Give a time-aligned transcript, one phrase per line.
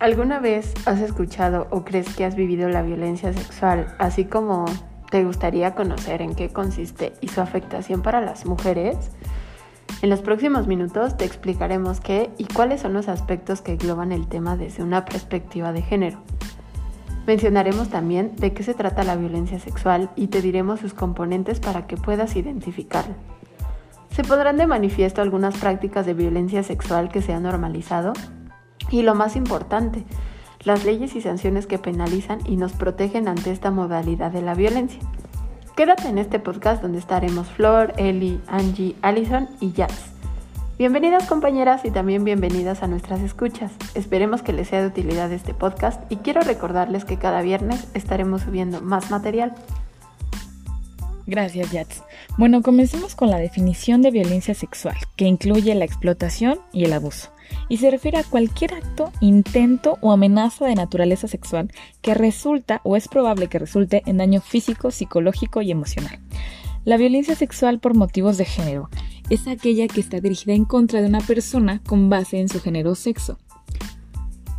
[0.00, 4.64] ¿Alguna vez has escuchado o crees que has vivido la violencia sexual, así como
[5.10, 8.96] te gustaría conocer en qué consiste y su afectación para las mujeres?
[10.00, 14.28] En los próximos minutos te explicaremos qué y cuáles son los aspectos que engloban el
[14.28, 16.20] tema desde una perspectiva de género.
[17.26, 21.88] Mencionaremos también de qué se trata la violencia sexual y te diremos sus componentes para
[21.88, 23.16] que puedas identificarlo.
[24.10, 28.12] Se podrán de manifiesto algunas prácticas de violencia sexual que se han normalizado
[28.90, 30.04] y lo más importante,
[30.64, 35.00] las leyes y sanciones que penalizan y nos protegen ante esta modalidad de la violencia.
[35.76, 40.12] Quédate en este podcast donde estaremos Flor, Eli, Angie, Allison y Jazz.
[40.76, 43.72] Bienvenidas compañeras y también bienvenidas a nuestras escuchas.
[43.94, 48.42] Esperemos que les sea de utilidad este podcast y quiero recordarles que cada viernes estaremos
[48.42, 49.54] subiendo más material.
[51.26, 52.02] Gracias, Jazz.
[52.38, 57.30] Bueno, comencemos con la definición de violencia sexual, que incluye la explotación y el abuso
[57.68, 61.70] y se refiere a cualquier acto, intento o amenaza de naturaleza sexual
[62.02, 66.18] que resulta o es probable que resulte en daño físico, psicológico y emocional.
[66.84, 68.88] La violencia sexual por motivos de género
[69.30, 72.92] es aquella que está dirigida en contra de una persona con base en su género
[72.92, 73.38] o sexo.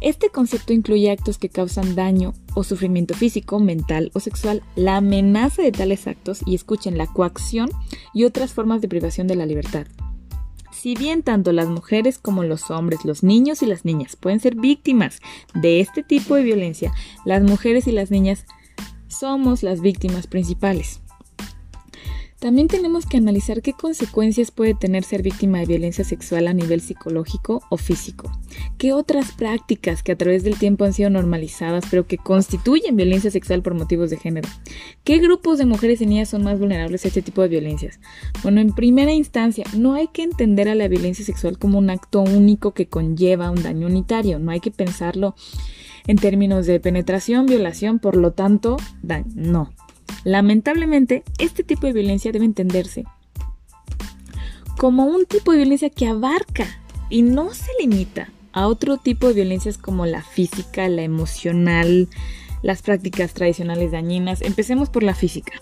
[0.01, 5.61] Este concepto incluye actos que causan daño o sufrimiento físico, mental o sexual, la amenaza
[5.61, 7.69] de tales actos y escuchen la coacción
[8.13, 9.87] y otras formas de privación de la libertad,
[10.79, 14.55] si bien tanto las mujeres como los hombres, los niños y las niñas pueden ser
[14.55, 15.19] víctimas
[15.53, 16.93] de este tipo de violencia,
[17.25, 18.45] las mujeres y las niñas
[19.09, 21.01] somos las víctimas principales.
[22.39, 26.79] También tenemos que analizar qué consecuencias puede tener ser víctima de violencia sexual a nivel
[26.79, 28.31] psicológico o físico.
[28.77, 33.29] ¿Qué otras prácticas que a través del tiempo han sido normalizadas pero que constituyen violencia
[33.29, 34.47] sexual por motivos de género?
[35.03, 37.99] ¿Qué grupos de mujeres y niñas son más vulnerables a este tipo de violencias?
[38.41, 42.21] Bueno, en primera instancia, no hay que entender a la violencia sexual como un acto
[42.21, 44.39] único que conlleva un daño unitario.
[44.39, 45.35] No hay que pensarlo
[46.07, 49.25] en términos de penetración, violación, por lo tanto, daño.
[49.35, 49.73] No.
[50.23, 53.05] Lamentablemente, este tipo de violencia debe entenderse
[54.77, 56.65] como un tipo de violencia que abarca
[57.09, 62.07] y no se limita a otro tipo de violencias como la física, la emocional,
[62.61, 64.41] las prácticas tradicionales dañinas.
[64.41, 65.53] Empecemos por la física.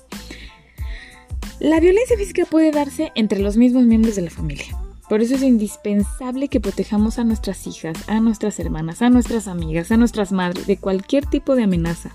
[1.59, 4.77] La violencia física puede darse entre los mismos miembros de la familia.
[5.09, 9.91] Por eso es indispensable que protejamos a nuestras hijas, a nuestras hermanas, a nuestras amigas,
[9.91, 12.11] a nuestras madres de cualquier tipo de amenaza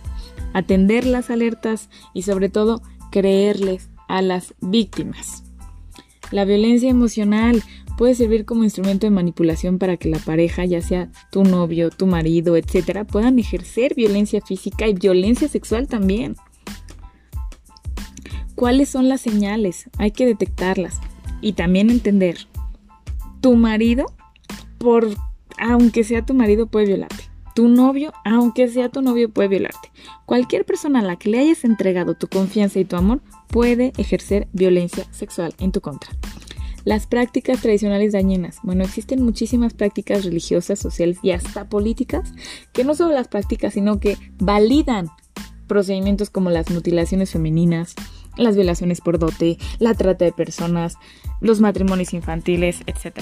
[0.52, 5.44] atender las alertas y sobre todo creerles a las víctimas.
[6.30, 7.62] La violencia emocional
[7.98, 12.06] puede servir como instrumento de manipulación para que la pareja, ya sea tu novio, tu
[12.06, 16.36] marido, etcétera, puedan ejercer violencia física y violencia sexual también.
[18.54, 19.90] ¿Cuáles son las señales?
[19.98, 21.00] Hay que detectarlas
[21.40, 22.46] y también entender.
[23.40, 24.06] Tu marido,
[24.78, 25.08] por
[25.58, 27.31] aunque sea tu marido, puede violarte.
[27.54, 29.90] Tu novio, aunque sea tu novio, puede violarte.
[30.26, 34.48] Cualquier persona a la que le hayas entregado tu confianza y tu amor puede ejercer
[34.52, 36.10] violencia sexual en tu contra.
[36.84, 38.58] Las prácticas tradicionales dañinas.
[38.62, 42.32] Bueno, existen muchísimas prácticas religiosas, sociales y hasta políticas
[42.72, 45.08] que no solo las prácticas, sino que validan
[45.68, 47.94] procedimientos como las mutilaciones femeninas,
[48.36, 50.96] las violaciones por dote, la trata de personas,
[51.40, 53.20] los matrimonios infantiles, etc.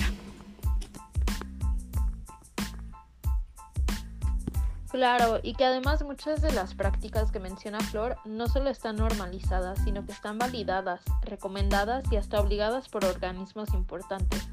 [4.90, 9.78] Claro, y que además muchas de las prácticas que menciona Flor no solo están normalizadas,
[9.84, 14.48] sino que están validadas, recomendadas y hasta obligadas por organismos importantes.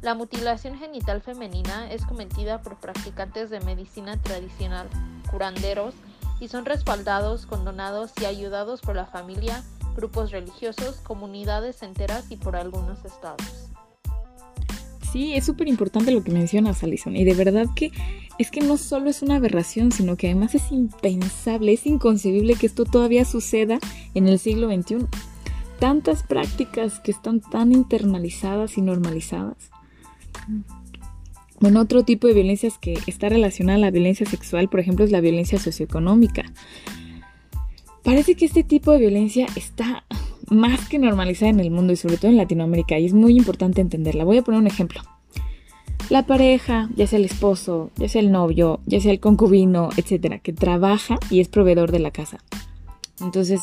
[0.00, 4.88] La mutilación genital femenina es cometida por practicantes de medicina tradicional,
[5.30, 5.94] curanderos,
[6.40, 9.62] y son respaldados, condonados y ayudados por la familia,
[9.94, 13.71] grupos religiosos, comunidades enteras y por algunos estados.
[15.12, 17.14] Sí, es súper importante lo que mencionas, Alison.
[17.16, 17.92] Y de verdad que
[18.38, 22.64] es que no solo es una aberración, sino que además es impensable, es inconcebible que
[22.64, 23.78] esto todavía suceda
[24.14, 25.06] en el siglo XXI.
[25.78, 29.70] Tantas prácticas que están tan internalizadas y normalizadas.
[31.60, 35.10] Bueno, otro tipo de violencias que está relacionada a la violencia sexual, por ejemplo, es
[35.10, 36.44] la violencia socioeconómica.
[38.02, 40.04] Parece que este tipo de violencia está
[40.52, 43.80] más que normalizada en el mundo y sobre todo en Latinoamérica y es muy importante
[43.80, 44.24] entenderla.
[44.24, 45.02] Voy a poner un ejemplo.
[46.10, 50.40] La pareja, ya sea el esposo, ya sea el novio, ya sea el concubino, etcétera,
[50.40, 52.38] que trabaja y es proveedor de la casa.
[53.20, 53.62] Entonces,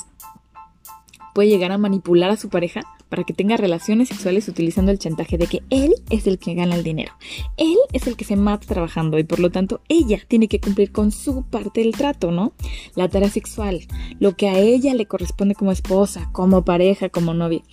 [1.33, 5.37] puede llegar a manipular a su pareja para que tenga relaciones sexuales utilizando el chantaje
[5.37, 7.13] de que él es el que gana el dinero.
[7.57, 10.91] Él es el que se mata trabajando y por lo tanto ella tiene que cumplir
[10.91, 12.53] con su parte del trato, ¿no?
[12.95, 13.81] La tarea sexual,
[14.19, 17.63] lo que a ella le corresponde como esposa, como pareja, como novia.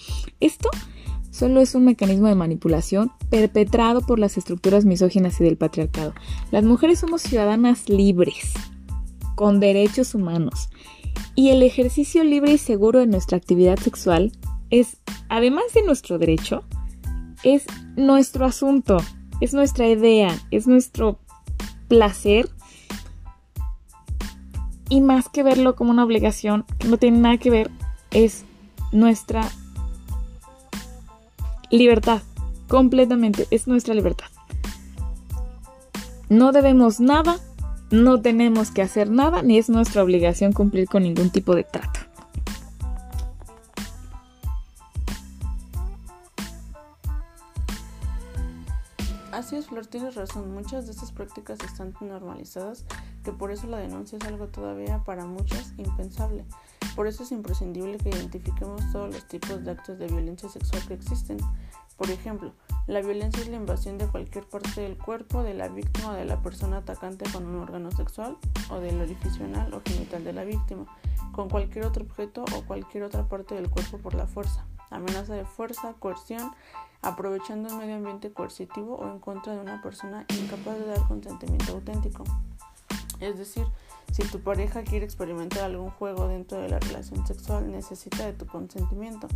[0.40, 0.70] Esto
[1.30, 6.14] solo es un mecanismo de manipulación perpetrado por las estructuras misóginas y del patriarcado.
[6.50, 8.54] Las mujeres somos ciudadanas libres,
[9.34, 10.70] con derechos humanos,
[11.34, 14.32] y el ejercicio libre y seguro de nuestra actividad sexual
[14.70, 14.98] es,
[15.28, 16.64] además de nuestro derecho,
[17.42, 17.64] es
[17.96, 18.98] nuestro asunto,
[19.40, 21.18] es nuestra idea, es nuestro
[21.88, 22.48] placer.
[24.88, 27.70] Y más que verlo como una obligación, que no tiene nada que ver,
[28.10, 28.44] es
[28.92, 29.48] nuestra
[31.70, 32.22] libertad.
[32.68, 34.26] Completamente, es nuestra libertad.
[36.28, 37.38] No debemos nada,
[37.90, 41.95] no tenemos que hacer nada, ni es nuestra obligación cumplir con ningún tipo de trato.
[49.46, 50.52] Así es, Flor, tienes razón.
[50.52, 52.84] Muchas de estas prácticas están normalizadas
[53.22, 56.44] que por eso la denuncia es algo todavía para muchas impensable.
[56.96, 60.94] Por eso es imprescindible que identifiquemos todos los tipos de actos de violencia sexual que
[60.94, 61.36] existen.
[61.96, 62.54] Por ejemplo,
[62.88, 66.24] la violencia es la invasión de cualquier parte del cuerpo de la víctima o de
[66.24, 68.38] la persona atacante con un órgano sexual
[68.68, 70.86] o del orificio anal o genital de la víctima,
[71.30, 74.66] con cualquier otro objeto o cualquier otra parte del cuerpo por la fuerza.
[74.96, 76.52] Amenaza de fuerza, coerción,
[77.02, 81.72] aprovechando un medio ambiente coercitivo o en contra de una persona incapaz de dar consentimiento
[81.72, 82.24] auténtico.
[83.20, 83.66] Es decir,
[84.12, 88.46] si tu pareja quiere experimentar algún juego dentro de la relación sexual, necesita de tu
[88.46, 89.28] consentimiento.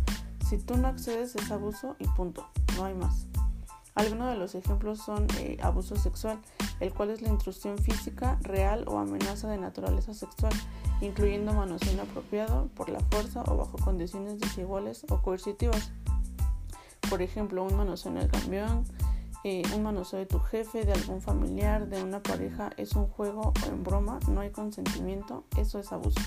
[0.49, 3.27] Si tú no accedes es abuso y punto, no hay más.
[3.95, 6.39] Algunos de los ejemplos son eh, abuso sexual,
[6.79, 10.53] el cual es la intrusión física, real o amenaza de naturaleza sexual,
[11.01, 15.91] incluyendo manoseo inapropiado por la fuerza o bajo condiciones desiguales o coercitivas.
[17.09, 18.85] Por ejemplo, un manoseo en el camión,
[19.43, 23.53] eh, un manoseo de tu jefe, de algún familiar, de una pareja, es un juego
[23.65, 26.21] o en broma, no hay consentimiento, eso es abuso.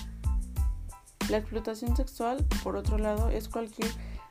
[1.29, 3.89] La explotación sexual, por otro lado, es cualquier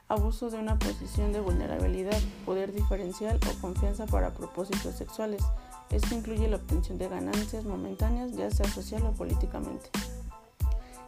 [0.09, 5.43] abuso de una posición de vulnerabilidad, poder diferencial o confianza para propósitos sexuales.
[5.91, 9.91] Esto incluye la obtención de ganancias momentáneas, ya sea social o políticamente.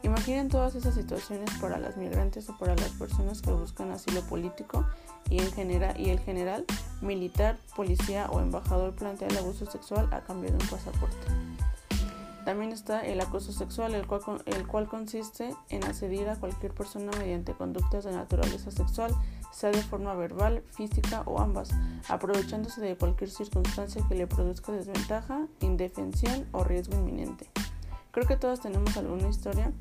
[0.02, 4.86] Imaginen todas esas situaciones para las migrantes o para las personas que buscan asilo político
[5.30, 6.64] y, en general, y el general,
[7.00, 11.26] militar, policía o embajador plantea el abuso sexual a cambio de un pasaporte.
[12.46, 17.10] También está el acoso sexual, el cual, el cual consiste en acceder a cualquier persona
[17.18, 19.12] mediante conductas de naturaleza sexual,
[19.50, 21.70] sea de forma verbal, física o ambas,
[22.08, 27.50] aprovechándose de cualquier circunstancia que le produzca desventaja, indefensión o riesgo inminente.
[28.16, 29.74] Creo que todos tenemos alguna historia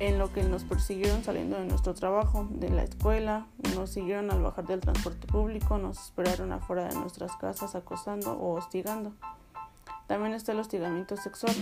[0.00, 3.46] en lo que nos persiguieron saliendo de nuestro trabajo, de la escuela,
[3.76, 8.56] nos siguieron al bajar del transporte público, nos esperaron afuera de nuestras casas acosando o
[8.56, 9.12] hostigando.
[10.08, 11.54] También está el hostigamiento sexual,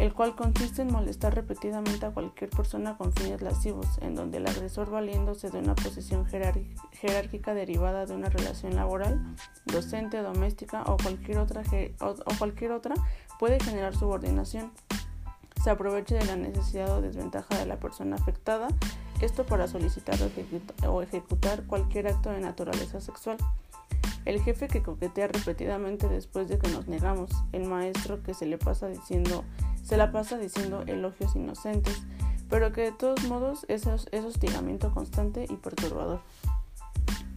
[0.00, 4.46] el cual consiste en molestar repetidamente a cualquier persona con fines lascivos, en donde el
[4.46, 9.34] agresor valiéndose de una posición jerárquica derivada de una relación laboral,
[9.64, 11.62] docente, doméstica o cualquier otra,
[12.00, 12.94] o cualquier otra
[13.40, 14.70] puede generar subordinación.
[15.64, 18.68] Se aprovecha de la necesidad o desventaja de la persona afectada,
[19.22, 20.18] esto para solicitar
[20.86, 23.38] o ejecutar cualquier acto de naturaleza sexual.
[24.26, 28.58] El jefe que coquetea repetidamente después de que nos negamos, el maestro que se le
[28.58, 29.42] pasa diciendo,
[29.82, 32.02] se la pasa diciendo elogios inocentes,
[32.50, 36.20] pero que de todos modos es, es hostigamiento constante y perturbador.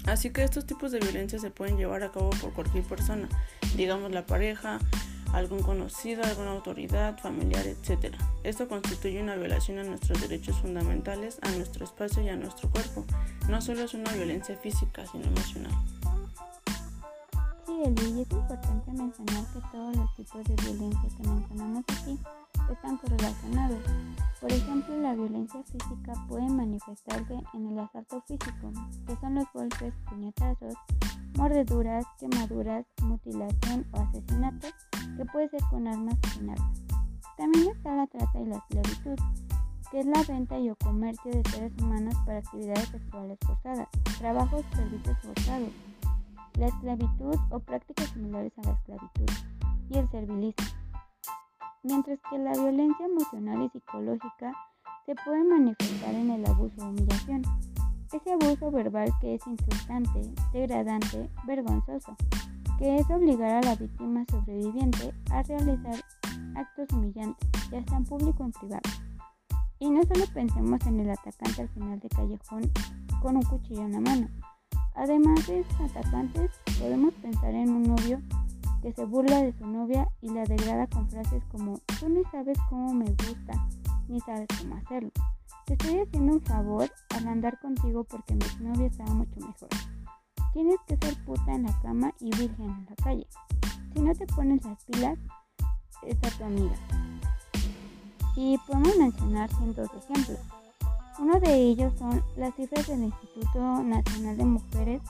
[0.05, 3.29] Así que estos tipos de violencia se pueden llevar a cabo por cualquier persona,
[3.77, 4.79] digamos la pareja,
[5.33, 8.15] algún conocido, alguna autoridad, familiar, etc.
[8.43, 13.03] Esto constituye una violación a nuestros derechos fundamentales, a nuestro espacio y a nuestro cuerpo.
[13.49, 15.73] No solo es una violencia física, sino emocional.
[17.65, 22.19] Sí, Eli, es importante mencionar que todos los tipos de violencia que mencionamos aquí
[22.71, 23.79] están correlacionados.
[24.39, 28.71] Por ejemplo, la violencia física puede manifestarse en el asalto físico,
[29.07, 30.75] que son los golpes, puñetazos,
[31.37, 34.67] mordeduras, quemaduras, mutilación o asesinato,
[35.17, 36.81] que puede ser con armas o sin armas.
[37.37, 39.19] También está la trata y la esclavitud,
[39.91, 44.63] que es la venta y o comercio de seres humanos para actividades sexuales forzadas, trabajos
[44.71, 45.69] y servicios forzados,
[46.55, 49.25] la esclavitud o prácticas similares a la esclavitud,
[49.89, 50.65] y el servilismo.
[51.83, 54.53] Mientras que la violencia emocional y psicológica
[55.05, 57.41] se puede manifestar en el abuso o humillación,
[58.13, 60.21] ese abuso verbal que es insultante,
[60.53, 62.15] degradante, vergonzoso,
[62.77, 65.95] que es obligar a la víctima sobreviviente a realizar
[66.55, 68.89] actos humillantes, ya sea en público o en privado.
[69.79, 72.71] Y no solo pensemos en el atacante al final de callejón
[73.21, 74.29] con un cuchillo en la mano.
[74.95, 78.21] Además de esos atacantes, podemos pensar en un novio
[78.81, 82.57] que se burla de su novia y la degrada con frases como tú no sabes
[82.69, 83.67] cómo me gusta,
[84.07, 85.09] ni sabes cómo hacerlo.
[85.65, 89.69] Te estoy haciendo un favor al andar contigo porque mi novia estaba mucho mejor.
[90.53, 93.27] Tienes que ser puta en la cama y virgen en la calle.
[93.93, 95.17] Si no te pones las pilas,
[96.03, 96.75] es a tu amiga.
[98.35, 100.39] Y podemos mencionar cientos de ejemplos.
[101.17, 105.01] Uno de ellos son las cifras del Instituto Nacional de Mujeres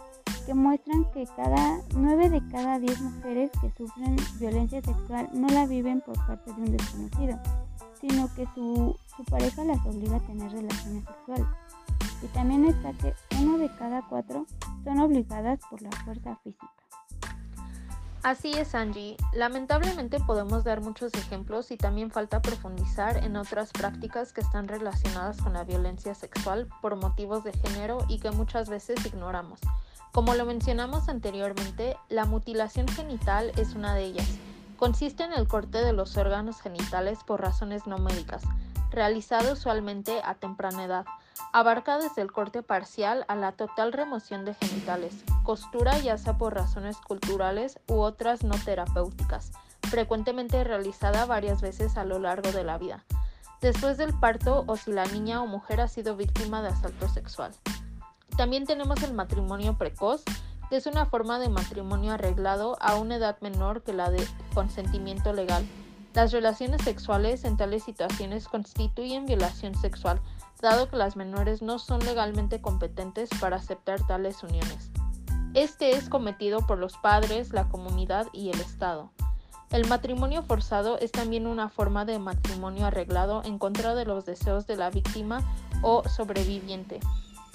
[0.46, 5.66] que muestran que cada 9 de cada 10 mujeres que sufren violencia sexual no la
[5.66, 7.40] viven por parte de un desconocido,
[8.00, 8.96] sino que su
[9.30, 11.48] pareja las obliga a tener relaciones sexuales.
[12.24, 14.46] Y también está que uno de cada cuatro
[14.84, 16.72] son obligadas por la fuerza física.
[18.24, 19.18] Así es, Angie.
[19.34, 25.42] Lamentablemente podemos dar muchos ejemplos y también falta profundizar en otras prácticas que están relacionadas
[25.42, 29.60] con la violencia sexual por motivos de género y que muchas veces ignoramos.
[30.14, 34.30] Como lo mencionamos anteriormente, la mutilación genital es una de ellas.
[34.78, 38.44] Consiste en el corte de los órganos genitales por razones no médicas,
[38.90, 41.06] realizado usualmente a temprana edad.
[41.52, 46.56] Abarca desde el corte parcial a la total remoción de genitales, costura ya sea por
[46.56, 49.52] razones culturales u otras no terapéuticas,
[49.90, 53.04] frecuentemente realizada varias veces a lo largo de la vida,
[53.62, 57.52] después del parto o si la niña o mujer ha sido víctima de asalto sexual.
[58.38, 60.24] También tenemos el matrimonio precoz,
[60.70, 65.34] que es una forma de matrimonio arreglado a una edad menor que la de consentimiento
[65.34, 65.64] legal.
[66.16, 70.20] Las relaciones sexuales en tales situaciones constituyen violación sexual,
[70.64, 74.92] dado que las menores no son legalmente competentes para aceptar tales uniones.
[75.54, 79.12] Este es cometido por los padres, la comunidad y el Estado.
[79.72, 84.66] El matrimonio forzado es también una forma de matrimonio arreglado en contra de los deseos
[84.66, 85.44] de la víctima
[85.82, 87.02] o sobreviviente.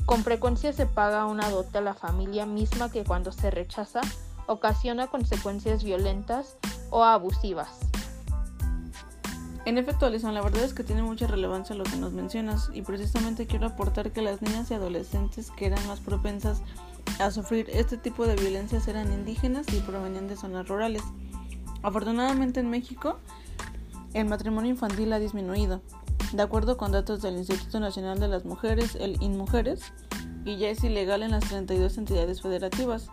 [0.05, 4.03] Con frecuencia se paga una dote a la familia misma que cuando se rechaza
[4.47, 6.59] ocasiona consecuencias violentas
[6.91, 7.81] o abusivas.
[9.69, 12.81] En efecto, Alison, la verdad es que tiene mucha relevancia lo que nos mencionas y
[12.81, 16.63] precisamente quiero aportar que las niñas y adolescentes que eran más propensas
[17.19, 21.03] a sufrir este tipo de violencias eran indígenas y provenían de zonas rurales.
[21.83, 23.19] Afortunadamente en México,
[24.15, 25.83] el matrimonio infantil ha disminuido,
[26.33, 29.93] de acuerdo con datos del Instituto Nacional de las Mujeres, el INMujeres,
[30.47, 33.11] y ya es ilegal en las 32 entidades federativas.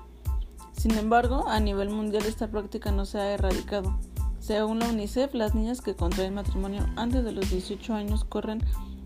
[0.72, 4.00] Sin embargo, a nivel mundial esta práctica no se ha erradicado.
[4.46, 8.64] Según la UNICEF, las niñas que contraen matrimonio antes de los 18 años corren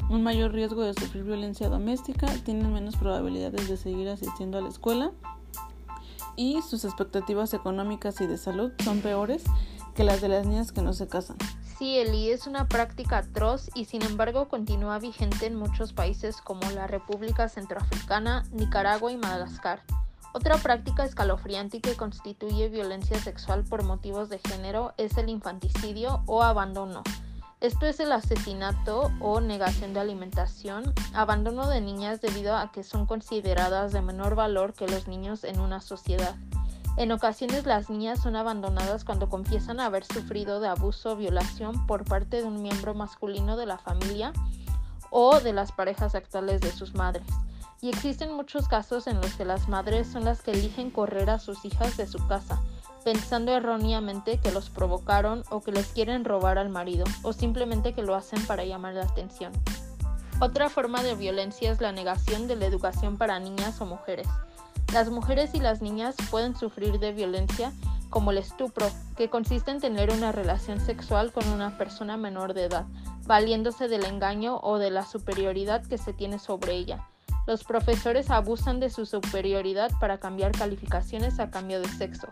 [0.10, 4.68] un mayor riesgo de sufrir violencia doméstica, tienen menos probabilidades de seguir asistiendo a la
[4.68, 5.14] escuela
[6.36, 9.46] y sus expectativas económicas y de salud son peores
[9.96, 11.38] que las de las niñas que no se casan.
[11.78, 16.70] Sí, Eli, es una práctica atroz y sin embargo continúa vigente en muchos países como
[16.72, 19.84] la República Centroafricana, Nicaragua y Madagascar.
[20.32, 26.44] Otra práctica escalofriante que constituye violencia sexual por motivos de género es el infanticidio o
[26.44, 27.02] abandono.
[27.62, 33.08] Esto es el asesinato o negación de alimentación, abandono de niñas debido a que son
[33.08, 36.36] consideradas de menor valor que los niños en una sociedad.
[36.96, 42.06] En ocasiones las niñas son abandonadas cuando confiesan haber sufrido de abuso o violación por
[42.06, 44.32] parte de un miembro masculino de la familia
[45.10, 47.26] o de las parejas actuales de sus madres
[47.82, 51.40] y existen muchos casos en los que las madres son las que eligen correr a
[51.40, 52.62] sus hijas de su casa,
[53.04, 58.04] pensando erróneamente que los provocaron o que les quieren robar al marido, o simplemente que
[58.04, 59.54] lo hacen para llamar la atención.
[60.42, 64.28] Otra forma de violencia es la negación de la educación para niñas o mujeres.
[64.94, 67.72] Las mujeres y las niñas pueden sufrir de violencia
[68.10, 72.66] como el estupro, que consiste en tener una relación sexual con una persona menor de
[72.66, 72.86] edad,
[73.28, 77.08] valiéndose del engaño o de la superioridad que se tiene sobre ella.
[77.48, 82.28] Los profesores abusan de su superioridad para cambiar calificaciones a cambio de sexo.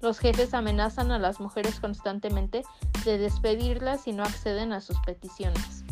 [0.00, 2.62] Los jefes amenazan a las mujeres constantemente
[3.04, 5.84] de despedirlas si no acceden a sus peticiones.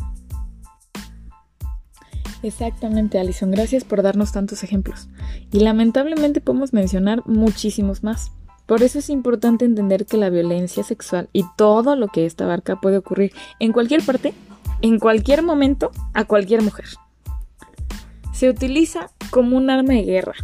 [2.43, 3.51] Exactamente, Alison.
[3.51, 5.09] Gracias por darnos tantos ejemplos.
[5.51, 8.31] Y lamentablemente podemos mencionar muchísimos más.
[8.65, 12.79] Por eso es importante entender que la violencia sexual y todo lo que esta abarca
[12.79, 14.33] puede ocurrir en cualquier parte,
[14.81, 16.85] en cualquier momento, a cualquier mujer.
[18.37, 20.35] Se utiliza como un arma de guerra.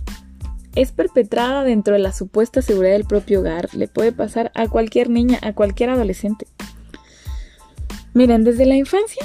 [0.74, 3.70] Es perpetrada dentro de la supuesta seguridad del propio hogar.
[3.76, 6.48] Le puede pasar a cualquier niña, a cualquier adolescente.
[8.16, 9.24] Miren, desde la infancia,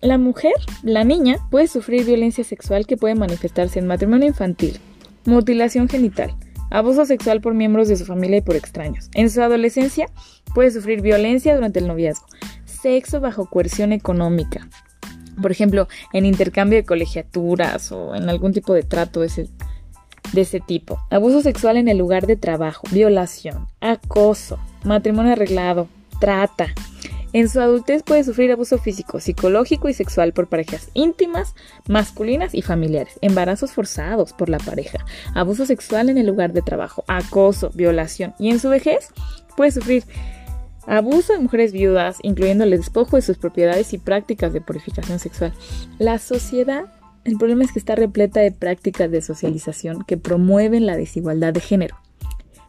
[0.00, 4.80] la mujer, la niña, puede sufrir violencia sexual que puede manifestarse en matrimonio infantil,
[5.24, 6.34] mutilación genital,
[6.68, 9.08] abuso sexual por miembros de su familia y por extraños.
[9.14, 10.08] En su adolescencia
[10.52, 12.26] puede sufrir violencia durante el noviazgo,
[12.64, 14.68] sexo bajo coerción económica,
[15.40, 20.98] por ejemplo, en intercambio de colegiaturas o en algún tipo de trato de ese, tipo.
[21.10, 25.88] Abuso sexual en el lugar de trabajo, violación, acoso, matrimonio arreglado,
[26.20, 26.68] trata,
[27.32, 31.54] En su adultez puede sufrir abuso físico, psicológico y sexual por parejas íntimas,
[31.88, 34.98] masculinas y familiares, embarazos forzados por la pareja,
[35.34, 38.34] abuso sexual en el lugar de trabajo, acoso, violación.
[38.38, 39.08] Y en su vejez
[39.56, 40.04] puede sufrir
[40.86, 45.52] abuso de mujeres viudas, incluyendo el despojo de sus propiedades y prácticas de purificación sexual.
[45.98, 46.86] La sociedad,
[47.24, 51.60] el problema es que está repleta de prácticas de socialización que promueven la desigualdad de
[51.60, 51.96] género.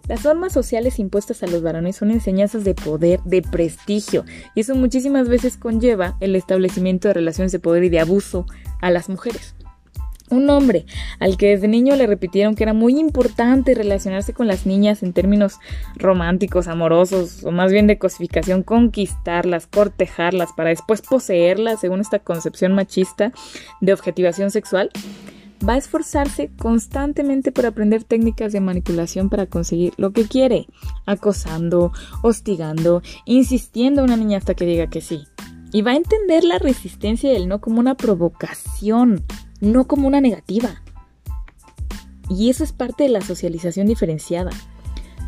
[0.08, 4.26] Las normas sociales impuestas a los varones son enseñanzas de poder, de prestigio,
[4.56, 8.46] y eso muchísimas veces conlleva el establecimiento de relaciones de poder y de abuso
[8.82, 9.56] a las mujeres.
[10.32, 10.86] Un hombre
[11.20, 15.14] al que desde niño le repitieron que era muy importante relacionarse con las niñas en
[15.14, 15.60] términos
[15.96, 22.74] románticos, amorosos, o más bien de cosificación, conquistarlas, cortejarlas para después poseerlas según esta concepción
[22.74, 23.34] machista
[23.82, 24.90] de objetivación sexual,
[25.68, 30.68] va a esforzarse constantemente por aprender técnicas de manipulación para conseguir lo que quiere,
[31.06, 31.92] acosando,
[32.24, 35.24] hostigando, insistiendo a una niña hasta que diga que sí.
[35.72, 39.24] Y va a entender la resistencia del no como una provocación,
[39.62, 40.82] no como una negativa.
[42.30, 44.52] Y eso es parte de la socialización diferenciada.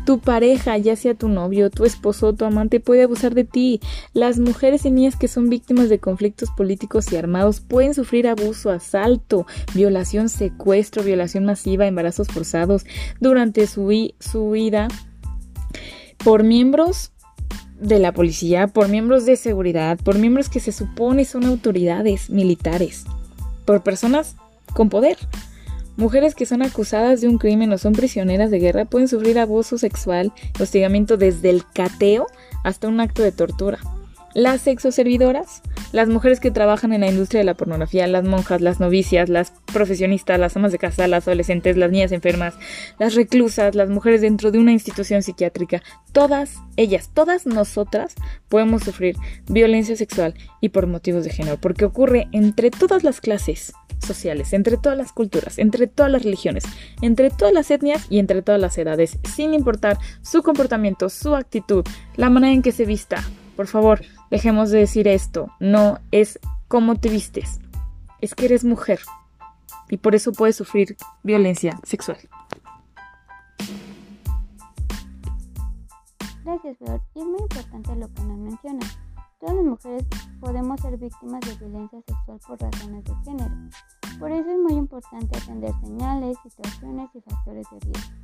[0.04, 3.80] Tu pareja, ya sea tu novio, tu esposo tu amante, puede abusar de ti.
[4.12, 8.70] Las mujeres y niñas que son víctimas de conflictos políticos y armados pueden sufrir abuso,
[8.70, 12.84] asalto, violación, secuestro, violación masiva, embarazos forzados
[13.18, 14.88] durante su, su vida
[16.18, 17.12] por miembros
[17.80, 23.04] de la policía, por miembros de seguridad, por miembros que se supone son autoridades militares,
[23.64, 24.36] por personas
[24.74, 25.18] con poder.
[25.96, 29.78] Mujeres que son acusadas de un crimen o son prisioneras de guerra pueden sufrir abuso
[29.78, 32.26] sexual, hostigamiento desde el cateo
[32.64, 33.78] hasta un acto de tortura.
[34.34, 35.62] Las sexoservidoras,
[35.94, 39.52] las mujeres que trabajan en la industria de la pornografía, las monjas, las novicias, las
[39.72, 42.56] profesionistas, las amas de casa, las adolescentes, las niñas enfermas,
[42.98, 48.16] las reclusas, las mujeres dentro de una institución psiquiátrica, todas ellas, todas nosotras
[48.48, 49.14] podemos sufrir
[49.46, 53.72] violencia sexual y por motivos de género, porque ocurre entre todas las clases
[54.04, 56.64] sociales, entre todas las culturas, entre todas las religiones,
[57.02, 61.84] entre todas las etnias y entre todas las edades, sin importar su comportamiento, su actitud,
[62.16, 63.22] la manera en que se vista.
[63.54, 64.00] Por favor,
[64.34, 65.48] dejemos de decir esto.
[65.60, 67.60] No es cómo te vistes,
[68.20, 68.98] es que eres mujer
[69.88, 72.18] y por eso puedes sufrir violencia sexual.
[76.44, 77.00] Gracias, Flor.
[77.14, 78.98] Y es muy importante lo que nos mencionas.
[79.38, 80.04] Todas las mujeres
[80.40, 83.54] podemos ser víctimas de violencia sexual por razones de género.
[84.18, 88.14] Por eso es muy importante atender señales, situaciones y factores de riesgo,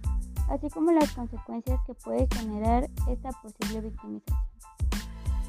[0.49, 4.60] así como las consecuencias que puede generar esta posible victimización.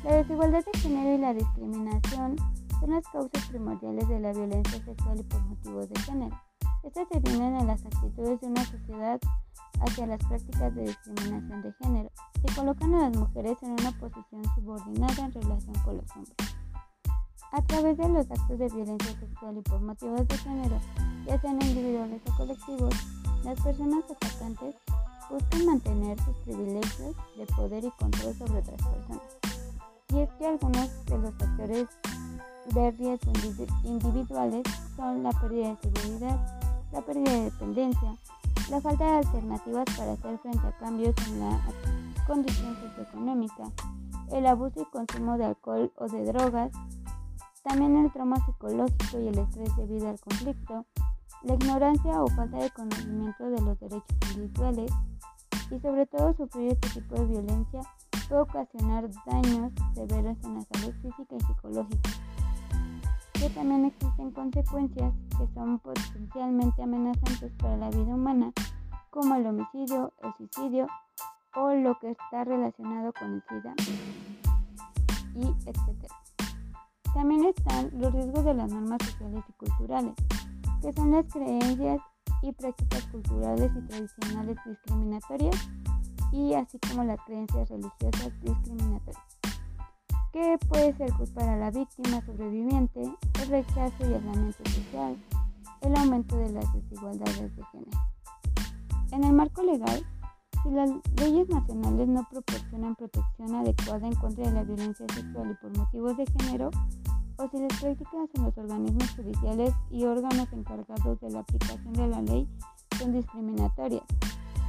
[0.03, 2.35] La desigualdad de género y la discriminación
[2.79, 6.41] son las causas primordiales de la violencia sexual y por motivos de género.
[6.83, 9.19] Estas se vienen en las actitudes de una sociedad
[9.79, 12.11] hacia las prácticas de discriminación de género
[12.43, 16.35] y colocan a las mujeres en una posición subordinada en relación con los hombres.
[17.51, 20.79] A través de los actos de violencia sexual y por motivos de género,
[21.27, 22.95] ya sean individuales o colectivos,
[23.43, 24.75] las personas atacantes
[25.29, 29.50] buscan mantener sus privilegios de poder y control sobre otras personas.
[30.13, 31.87] Y es que algunos de los factores
[32.73, 33.31] de riesgo
[33.83, 34.63] individuales
[34.95, 36.59] son la pérdida de seguridad,
[36.91, 38.15] la pérdida de dependencia,
[38.69, 41.61] la falta de alternativas para hacer frente a cambios en la
[42.27, 43.71] condición socioeconómica,
[44.31, 46.71] el abuso y consumo de alcohol o de drogas,
[47.63, 50.85] también el trauma psicológico y el estrés debido al conflicto,
[51.43, 54.91] la ignorancia o falta de conocimiento de los derechos individuales
[55.71, 57.81] y sobre todo sufrir este tipo de violencia
[58.27, 62.09] puede ocasionar daños severos en la salud física y psicológica.
[63.33, 68.51] Que también existen consecuencias que son potencialmente amenazantes para la vida humana,
[69.09, 70.87] como el homicidio, el suicidio
[71.55, 73.73] o lo que está relacionado con el SIDA
[75.35, 76.11] y etc.
[77.13, 80.13] También están los riesgos de las normas sociales y culturales,
[80.81, 82.01] que son las creencias
[82.41, 85.69] y prácticas culturales y tradicionales discriminatorias
[86.31, 89.41] y así como las creencias religiosas discriminatorias
[90.31, 95.17] que puede ser culpar a la víctima sobreviviente, el rechazo y aislamiento social,
[95.81, 97.99] el aumento de las desigualdades de género.
[99.11, 100.05] En el marco legal,
[100.63, 105.55] si las leyes nacionales no proporcionan protección adecuada en contra de la violencia sexual y
[105.55, 106.71] por motivos de género,
[107.41, 112.07] o si las prácticas en los organismos judiciales y órganos encargados de la aplicación de
[112.07, 112.47] la ley
[112.99, 114.03] son discriminatorias,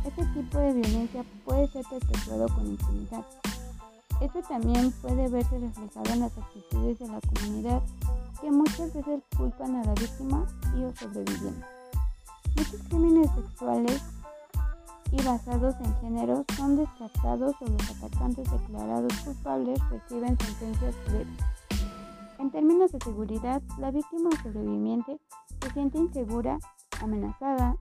[0.06, 3.24] este tipo de violencia puede ser perpetuado con impunidad.
[4.22, 7.82] Esto también puede verse reflejado en las actitudes de la comunidad
[8.40, 11.66] que muchas veces culpan a la víctima y o sobreviviente.
[12.56, 14.02] Muchos crímenes sexuales
[15.10, 21.51] y basados en género son descartados o los atacantes declarados culpables reciben sentencias leves.
[22.42, 25.16] En términos de seguridad, la víctima o sobreviviente
[25.62, 26.58] se siente insegura,
[27.00, 27.76] amenazada,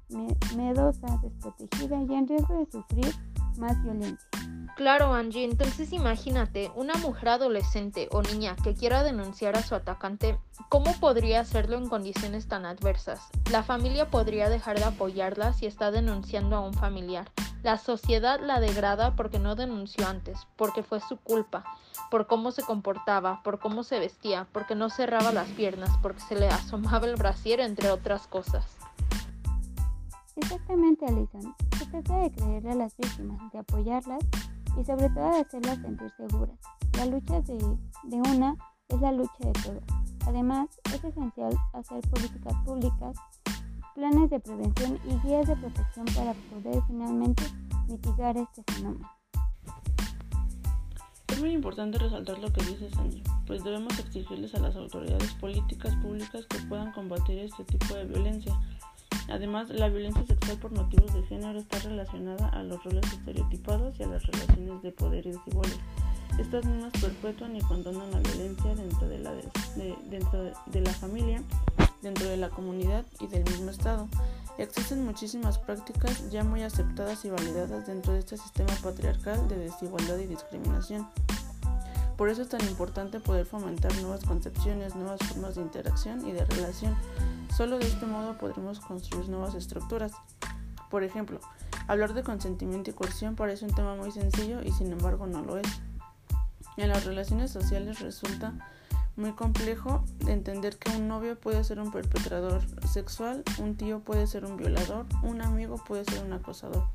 [0.55, 3.11] miedosa, desprotegida y en riesgo de sufrir
[3.57, 4.29] más violencia.
[4.77, 10.37] Claro, Angie, entonces imagínate, una mujer adolescente o niña que quiera denunciar a su atacante,
[10.69, 13.29] ¿cómo podría hacerlo en condiciones tan adversas?
[13.51, 17.31] La familia podría dejar de apoyarla si está denunciando a un familiar.
[17.63, 21.63] La sociedad la degrada porque no denunció antes, porque fue su culpa,
[22.09, 26.35] por cómo se comportaba, por cómo se vestía, porque no cerraba las piernas, porque se
[26.35, 28.77] le asomaba el brasier, entre otras cosas.
[30.35, 31.55] Exactamente, Alison.
[31.77, 34.23] Se trata de creerle a las víctimas, de apoyarlas
[34.75, 36.57] y sobre todo de hacerlas sentir seguras.
[36.97, 38.55] La lucha de, de una
[38.87, 39.83] es la lucha de todas.
[40.25, 43.15] Además, es esencial hacer políticas públicas,
[43.95, 47.43] planes de prevención y guías de protección para poder finalmente
[47.87, 49.09] mitigar este fenómeno.
[51.27, 55.95] Es muy importante resaltar lo que dice Sandy, pues debemos exigirles a las autoridades políticas
[55.97, 58.53] públicas que puedan combatir este tipo de violencia
[59.29, 64.03] Además, la violencia sexual por motivos de género está relacionada a los roles estereotipados y
[64.03, 65.79] a las relaciones de poder desiguales.
[66.37, 69.33] Estas normas perpetúan y condonan la violencia dentro de la,
[70.09, 71.41] dentro de la familia,
[72.01, 74.07] dentro de la comunidad y del mismo Estado.
[74.57, 80.17] Existen muchísimas prácticas ya muy aceptadas y validadas dentro de este sistema patriarcal de desigualdad
[80.17, 81.07] y discriminación.
[82.17, 86.45] Por eso es tan importante poder fomentar nuevas concepciones, nuevas formas de interacción y de
[86.45, 86.95] relación
[87.55, 90.13] Solo de este modo podremos construir nuevas estructuras.
[90.89, 91.39] Por ejemplo,
[91.87, 95.57] hablar de consentimiento y coerción parece un tema muy sencillo y sin embargo no lo
[95.57, 95.67] es.
[96.77, 98.53] En las relaciones sociales resulta
[99.21, 104.45] muy complejo entender que un novio puede ser un perpetrador sexual, un tío puede ser
[104.45, 106.87] un violador, un amigo puede ser un acosador.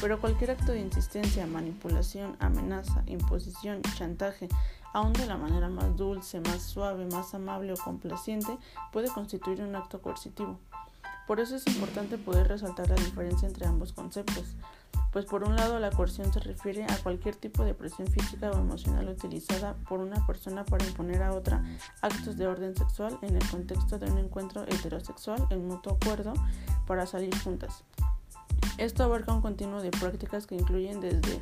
[0.00, 4.48] Pero cualquier acto de insistencia, manipulación, amenaza, imposición, chantaje,
[4.94, 8.56] aun de la manera más dulce, más suave, más amable o complaciente,
[8.90, 10.58] puede constituir un acto coercitivo.
[11.26, 14.56] Por eso es importante poder resaltar la diferencia entre ambos conceptos,
[15.12, 18.58] pues por un lado la coerción se refiere a cualquier tipo de presión física o
[18.58, 21.64] emocional utilizada por una persona para imponer a otra
[22.02, 26.34] actos de orden sexual en el contexto de un encuentro heterosexual en mutuo acuerdo
[26.86, 27.84] para salir juntas.
[28.78, 31.40] Esto abarca un continuo de prácticas que incluyen desde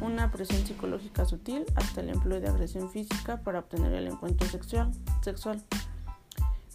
[0.00, 4.90] una presión psicológica sutil hasta el empleo de agresión física para obtener el encuentro sexual.
[5.22, 5.62] sexual.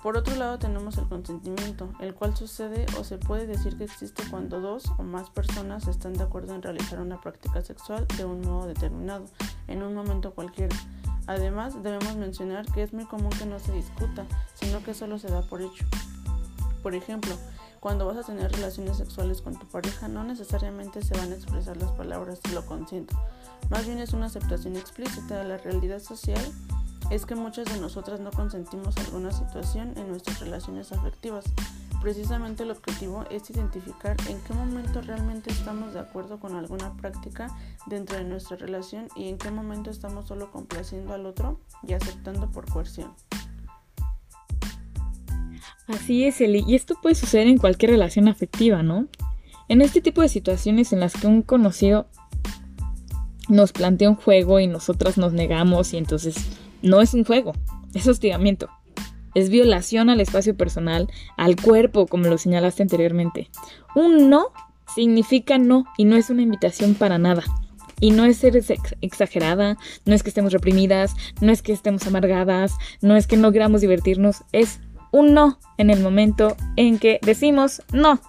[0.01, 4.23] Por otro lado tenemos el consentimiento, el cual sucede o se puede decir que existe
[4.29, 8.41] cuando dos o más personas están de acuerdo en realizar una práctica sexual de un
[8.41, 9.25] modo determinado,
[9.67, 10.75] en un momento cualquiera.
[11.25, 15.29] Además, debemos mencionar que es muy común que no se discuta, sino que solo se
[15.29, 15.85] da por hecho.
[16.83, 17.35] Por ejemplo,
[17.79, 21.75] cuando vas a tener relaciones sexuales con tu pareja, no necesariamente se van a expresar
[21.77, 23.15] las palabras lo consiento.
[23.69, 26.41] Más bien es una aceptación explícita de la realidad social.
[27.09, 31.45] Es que muchas de nosotras no consentimos alguna situación en nuestras relaciones afectivas.
[32.01, 37.47] Precisamente el objetivo es identificar en qué momento realmente estamos de acuerdo con alguna práctica
[37.85, 42.51] dentro de nuestra relación y en qué momento estamos solo complaciendo al otro y aceptando
[42.51, 43.13] por coerción.
[45.87, 49.07] Así es, Eli, y esto puede suceder en cualquier relación afectiva, ¿no?
[49.69, 52.07] En este tipo de situaciones en las que un conocido
[53.47, 56.35] nos plantea un juego y nosotras nos negamos y entonces
[56.81, 57.53] no es un juego,
[57.93, 58.69] es hostigamiento.
[59.35, 63.51] Es violación al espacio personal, al cuerpo, como lo señalaste anteriormente.
[63.93, 64.47] Un no
[64.95, 67.43] significa no y no es una invitación para nada.
[67.99, 68.59] Y no es ser
[69.01, 73.51] exagerada, no es que estemos reprimidas, no es que estemos amargadas, no es que no
[73.51, 74.79] queramos divertirnos, es
[75.11, 78.19] un no en el momento en que decimos no.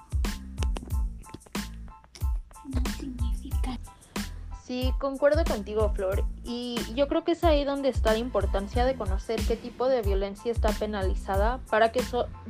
[4.68, 6.24] Sí, concuerdo contigo, Flor.
[6.44, 10.02] Y yo creo que es ahí donde está la importancia de conocer qué tipo de
[10.02, 12.02] violencia está penalizada para que,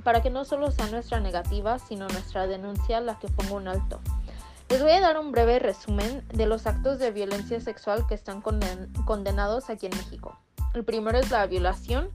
[0.02, 4.00] para que no solo sea nuestra negativa, sino nuestra denuncia la que ponga un alto.
[4.68, 8.42] Les voy a dar un breve resumen de los actos de violencia sexual que están
[8.42, 10.37] condenados aquí en México.
[10.74, 12.11] El primero es la violación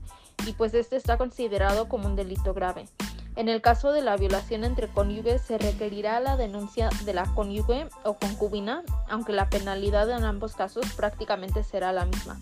[0.46, 2.90] y pues este está considerado como un delito grave.
[3.36, 7.88] En el caso de la violación entre cónyuges se requerirá la denuncia de la cónyuge
[8.04, 12.38] o concubina, aunque la penalidad en ambos casos prácticamente será la misma.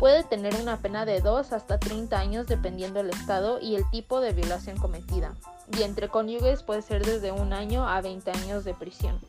[0.00, 4.20] Puede tener una pena de 2 hasta 30 años dependiendo del estado y el tipo
[4.20, 5.34] de violación cometida.
[5.78, 9.20] Y entre cónyuges puede ser desde un año a 20 años de prisión.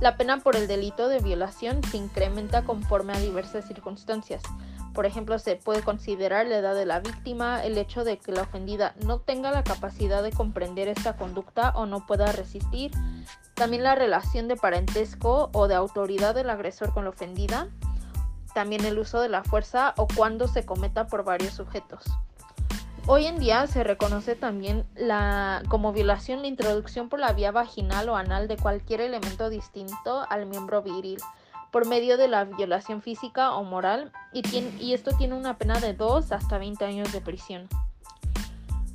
[0.00, 4.42] La pena por el delito de violación se incrementa conforme a diversas circunstancias.
[4.94, 8.42] Por ejemplo, se puede considerar la edad de la víctima, el hecho de que la
[8.42, 12.90] ofendida no tenga la capacidad de comprender esta conducta o no pueda resistir,
[13.54, 17.68] también la relación de parentesco o de autoridad del agresor con la ofendida,
[18.52, 22.04] también el uso de la fuerza o cuando se cometa por varios sujetos.
[23.06, 28.08] Hoy en día se reconoce también la, como violación la introducción por la vía vaginal
[28.08, 31.18] o anal de cualquier elemento distinto al miembro viril
[31.70, 34.42] por medio de la violación física o moral y,
[34.80, 37.68] y esto tiene una pena de 2 hasta 20 años de prisión.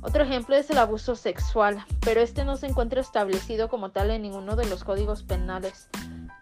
[0.02, 4.22] Otro ejemplo es el abuso sexual, pero este no se encuentra establecido como tal en
[4.22, 5.88] ninguno de los códigos penales.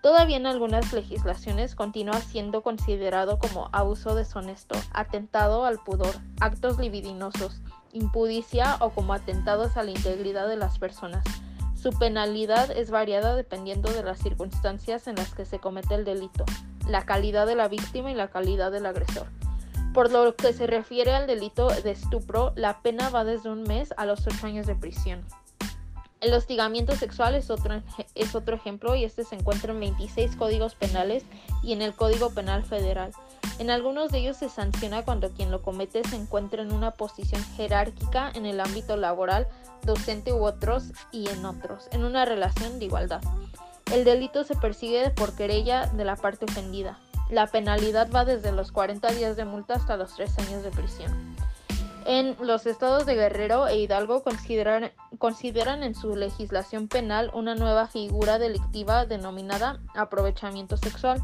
[0.03, 7.63] Todavía en algunas legislaciones continúa siendo considerado como abuso deshonesto, atentado al pudor, actos libidinosos,
[7.95, 11.25] impudicia o como atentados a la integridad de las personas.
[11.85, 16.47] Su penalidad es variada dependiendo de las circunstancias en las que se comete el delito,
[16.89, 19.27] la calidad de la víctima y la calidad del agresor.
[19.93, 23.93] Por lo que se refiere al delito de estupro, la pena va desde un mes
[23.99, 25.27] a los ocho años de prisión.
[26.23, 27.83] El hostigamiento sexual es otro,
[28.15, 31.27] es otro ejemplo y este se encuentra en 26 códigos penales
[31.63, 33.13] y en el Código Penal Federal.
[33.59, 37.43] En algunos de ellos se sanciona cuando quien lo comete se encuentra en una posición
[37.57, 39.47] jerárquica en el ámbito laboral,
[39.85, 43.23] docente u otros y en otros, en una relación de igualdad.
[43.93, 46.99] El delito se persigue por querella de la parte ofendida.
[47.31, 51.37] La penalidad va desde los 40 días de multa hasta los 3 años de prisión.
[52.07, 57.87] En los estados de Guerrero e Hidalgo consideran, consideran en su legislación penal una nueva
[57.87, 61.23] figura delictiva denominada aprovechamiento sexual.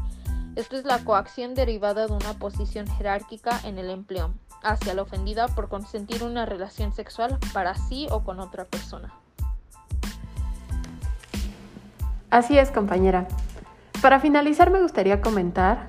[0.57, 5.47] Esto es la coacción derivada de una posición jerárquica en el empleo hacia la ofendida
[5.47, 9.13] por consentir una relación sexual para sí o con otra persona.
[12.29, 13.27] Así es, compañera.
[14.01, 15.87] Para finalizar me gustaría comentar,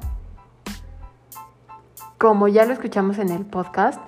[2.18, 4.00] como ya lo escuchamos en el podcast,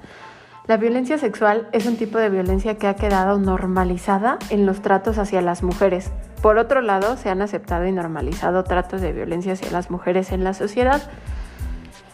[0.67, 5.19] la violencia sexual es un tipo de violencia que ha quedado normalizada en los tratos
[5.19, 6.11] hacia las mujeres.
[6.41, 10.43] Por otro lado, se han aceptado y normalizado tratos de violencia hacia las mujeres en
[10.43, 11.03] la sociedad.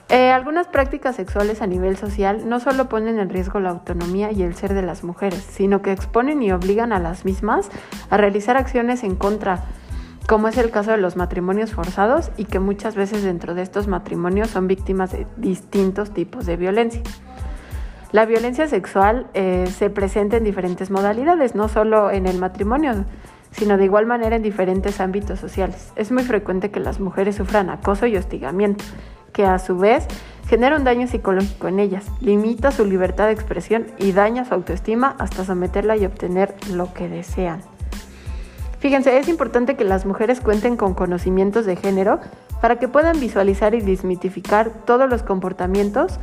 [0.08, 4.42] Eh, algunas prácticas sexuales a nivel social no solo ponen en riesgo la autonomía y
[4.42, 7.68] el ser de las mujeres, sino que exponen y obligan a las mismas
[8.10, 9.62] a realizar acciones en contra,
[10.26, 13.86] como es el caso de los matrimonios forzados y que muchas veces dentro de estos
[13.86, 17.02] matrimonios son víctimas de distintos tipos de violencia.
[18.12, 23.04] La violencia sexual eh, se presenta en diferentes modalidades, no solo en el matrimonio,
[23.52, 25.92] sino de igual manera en diferentes ámbitos sociales.
[25.94, 28.84] Es muy frecuente que las mujeres sufran acoso y hostigamiento,
[29.32, 30.08] que a su vez
[30.48, 35.14] genera un daño psicológico en ellas, limita su libertad de expresión y daña su autoestima
[35.18, 37.60] hasta someterla y obtener lo que desean.
[38.80, 42.18] Fíjense, es importante que las mujeres cuenten con conocimientos de género
[42.60, 46.18] para que puedan visualizar y desmitificar todos los comportamientos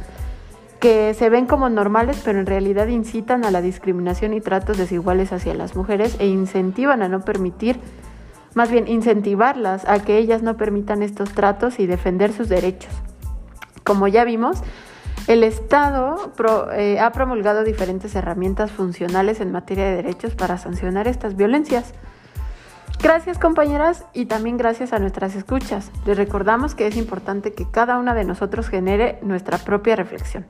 [0.80, 5.34] que se ven como normales, pero en realidad incitan a la discriminación y tratos desiguales
[5.34, 7.80] hacia las mujeres e incentivan a no permitir,
[8.54, 12.92] más bien incentivarlas a que ellas no permitan estos tratos y defender sus derechos.
[13.84, 14.62] Como ya vimos,
[15.28, 16.32] el Estado
[16.74, 21.94] eh, ha promulgado diferentes herramientas funcionales en materia de derechos para sancionar estas violencias.
[23.02, 25.92] Gracias compañeras y también gracias a nuestras escuchas.
[26.06, 30.46] Les recordamos que es importante que cada una de nosotros genere nuestra propia reflexión.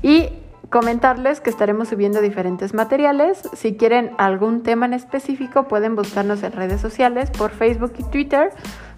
[0.00, 0.28] Y
[0.70, 3.48] comentarles que estaremos subiendo diferentes materiales.
[3.54, 8.50] Si quieren algún tema en específico pueden buscarnos en redes sociales por Facebook y Twitter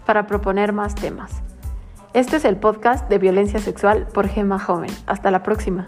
[0.04, 1.42] para proponer más temas.
[2.14, 4.90] Este es el podcast de violencia sexual por Gema Joven.
[5.06, 5.86] Hasta la próxima.